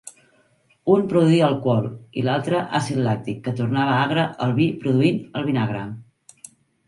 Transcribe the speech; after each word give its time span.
Un 0.93 1.01
produïa 1.09 1.43
alcohol 1.47 1.89
i 2.21 2.23
l'altre, 2.29 2.61
àcid 2.79 2.97
làctic 3.09 3.43
que 3.47 3.53
tornava 3.61 3.93
agre 4.07 4.25
el 4.47 4.57
vi 4.61 4.67
produint 4.85 5.21
el 5.41 5.47
vinagre. 5.53 5.85